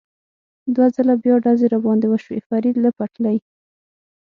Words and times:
دوه 0.73 0.87
ځله 0.95 1.15
بیا 1.23 1.35
ډزې 1.45 1.67
را 1.73 1.79
باندې 1.85 2.05
وشوې، 2.09 2.39
فرید 2.47 2.75
له 2.83 2.89
پټلۍ. 2.97 3.37